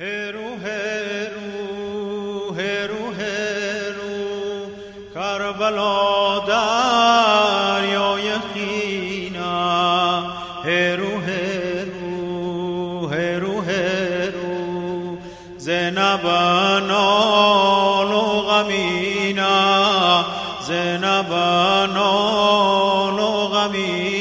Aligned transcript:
هرو 0.00 0.48
هرو 0.64 2.54
هرو 2.58 3.12
هرو 3.18 4.70
کربلا 5.14 6.38
دریای 6.48 8.28
خینا 8.54 9.58
هرو 10.64 11.12
هرو 11.26 13.08
هرو 13.08 13.60
هرو 13.60 15.18
زینب 15.58 16.26
نال 16.88 18.12
غمینا 18.48 19.58
زینب 20.66 21.32
نال 21.94 23.20
غمینا 23.52 24.19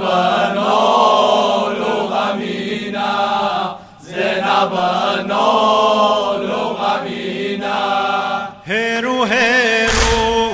زینب 0.00 0.04
نال 0.54 1.80
و 1.80 2.06
غمینا 2.06 3.76
زینب 4.00 4.74
نال 5.26 6.50
و 6.50 6.74
غمینا 6.74 7.86
هرو 8.66 9.24
هرو 9.24 10.50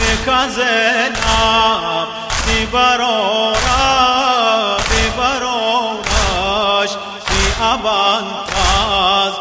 میکزنم 0.00 2.06
دی 2.46 2.66
برارا 2.66 4.76
دی 4.90 5.10
برارش 5.18 6.90
دی 7.28 7.52
ابانتاز 7.62 9.32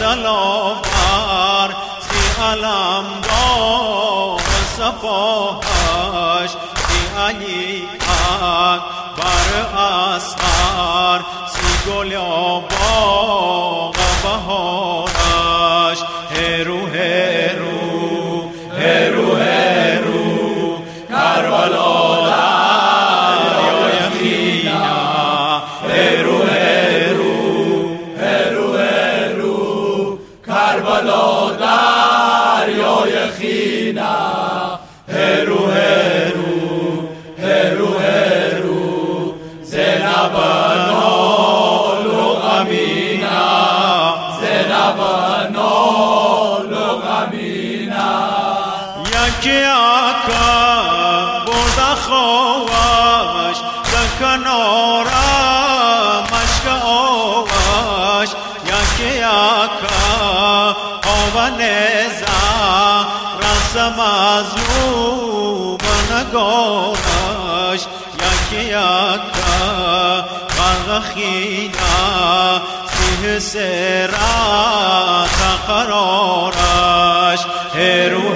ندلاور 0.00 1.70
سی 2.00 2.42
علم 2.42 3.04
دار 3.22 4.40
سپاهش 4.76 6.50
سی 6.88 7.00
علی 7.26 7.88
اکبر 8.31 9.49
اسقر 9.77 11.21
سی 11.53 11.91
گل 11.91 12.17
باغ 12.69 13.95
بهارش 14.23 15.99
هرو 16.35 16.80
در 54.21 54.37
کنار 54.37 55.05
مشک 56.23 56.67
آوش 56.85 58.29
یکی 58.65 59.23
آکا 59.23 60.75
آوا 61.07 61.49
نزا 61.49 63.05
رس 63.41 63.75
مظلوم 63.75 65.77
نگارش 66.11 67.81
یکی 68.13 68.73
آکا 68.73 70.25
غرق 70.57 71.03
خینا 71.03 72.61
سیه 72.87 73.39
سرات 73.39 74.09
قرارش 75.67 77.39
هرو. 77.75 78.31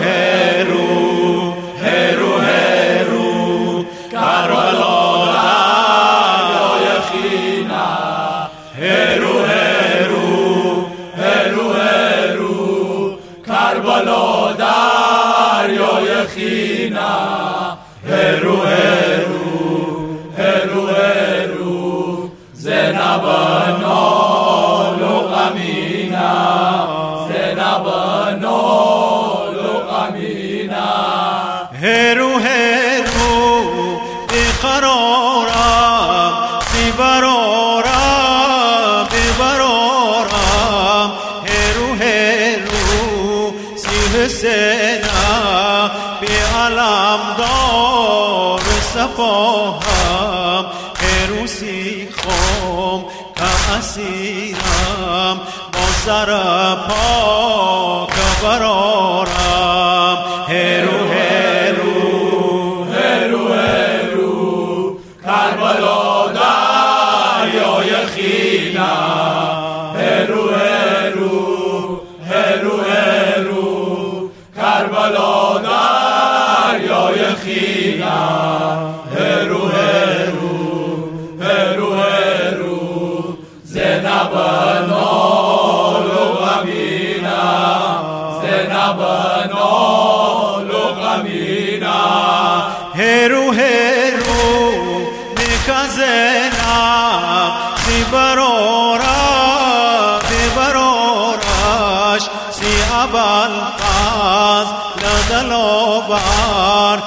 לא 14.05 14.51
דריו 14.57 16.05
יחינה, 16.05 17.73
הרו 18.09 18.63
הרו, 18.63 20.07
הרו 20.37 20.89
הרו 20.89 21.34
سی 44.24 44.24
حسینا 44.24 45.90
بی 46.20 46.26
علم 46.26 47.20
دار 47.38 48.60
سپاهم 48.94 50.66
هرو 51.00 51.46
سی 51.46 52.08
خم 52.16 53.04
که 53.36 53.76
اسیرم 53.78 55.40
با 55.72 55.86
سر 56.04 56.26
پاک 56.88 58.10
برارم 58.42 60.18
هرو 60.48 60.98
هرو 61.12 62.84
هرو 62.84 63.54
هرو 63.54 64.96
کربلا 65.24 66.32
دریای 66.32 68.06
خینا 68.06 69.43
Shekhinah, 77.45 79.05
Heru 79.13 79.61
Heru, 79.75 80.55
Heru 81.37 81.89
Heru, 82.01 82.77
Zenabano 83.63 85.05
Logamina, 86.09 87.41
Zenabano 88.41 89.69
Logamina, 90.69 91.97
Heru 92.95 93.43
Heru, 93.59 94.41
Nikazena, 95.37 96.73
Sibarora, 97.85 99.17
Sibororash, 100.25 102.25
Siabalqaz, 102.57 104.67
Nadalobar, 105.05 106.97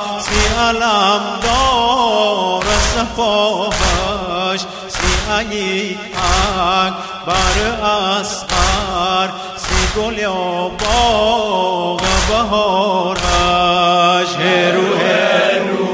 علم 0.59 1.21
دار 1.43 2.65
سپاهش 2.95 4.61
سی 4.89 5.13
اکبر 6.57 7.57
اسقر 7.83 9.29
سی 9.57 9.81
گل 10.01 10.19
باغ 10.79 12.03
بهارش. 12.29 13.49
هرو 14.37 14.89
هرو 14.97 15.91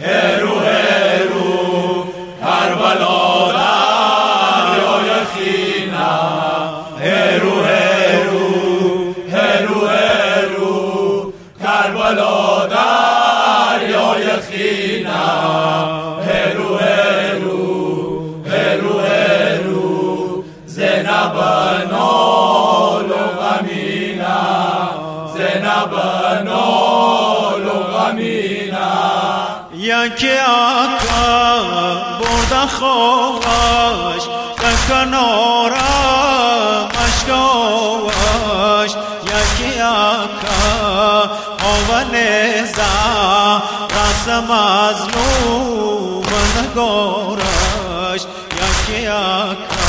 هرو 0.00 0.54
هرو 0.60 1.52
کربلا 2.40 3.52
دریای 3.52 5.10
خینا 5.34 6.21
نبنال 21.22 23.12
غمینا 23.40 24.40
زنب 25.34 25.94
نال 26.44 27.68
غمینا 27.68 28.92
کی 30.18 30.30
آقا 30.46 31.58
برد 32.20 32.68
خوابش 32.68 34.22
کنارا 34.88 35.92
مشکاوش 36.88 38.92
کی 39.58 39.80
آقا 39.80 41.30
آونه 41.64 42.64
زا 42.76 43.62
رسم 43.90 44.50
از 44.50 45.08
نوم 45.08 46.22
نگارش 46.58 48.22
یکی 48.52 49.06
آقا 49.06 49.81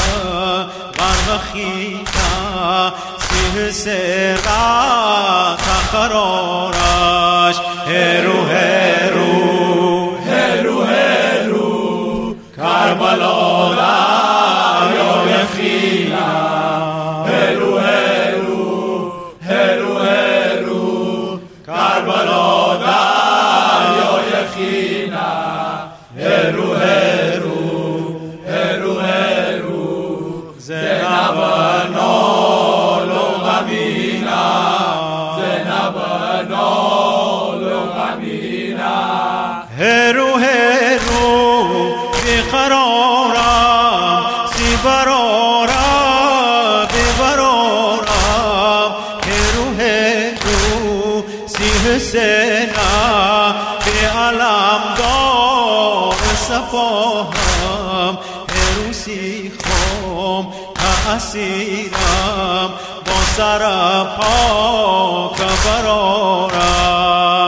غرق 1.28 1.42
خیتا 1.42 2.94
سیه 3.18 3.72
سرا 3.72 5.58
تقرارش 5.92 7.58
هرو 7.88 8.33
خم 59.04 60.48
اسیرم 61.16 62.70
با 63.06 63.18
سر 63.38 63.64
پاک 64.04 65.38
برارم 65.66 67.43